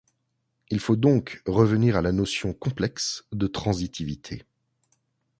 [0.71, 4.45] Il faut donc revenir à la notion complexe de transitivité.